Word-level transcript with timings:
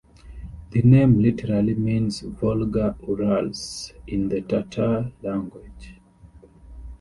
The 0.71 0.81
name 0.81 1.19
literally 1.19 1.75
means 1.75 2.21
"Volga-Urals" 2.21 3.93
in 4.07 4.29
the 4.29 4.41
Tatar 4.41 5.11
language. 5.21 5.93